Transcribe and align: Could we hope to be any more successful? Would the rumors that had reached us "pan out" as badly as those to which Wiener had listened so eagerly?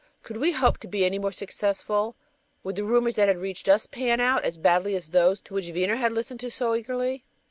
Could 0.23 0.37
we 0.37 0.51
hope 0.51 0.79
to 0.79 0.87
be 0.87 1.05
any 1.05 1.19
more 1.19 1.31
successful? 1.31 2.15
Would 2.63 2.75
the 2.75 2.83
rumors 2.83 3.17
that 3.17 3.27
had 3.27 3.37
reached 3.37 3.69
us 3.69 3.85
"pan 3.85 4.19
out" 4.19 4.43
as 4.43 4.57
badly 4.57 4.95
as 4.95 5.11
those 5.11 5.41
to 5.41 5.53
which 5.53 5.69
Wiener 5.69 5.97
had 5.97 6.11
listened 6.11 6.43
so 6.51 6.73
eagerly? 6.73 7.23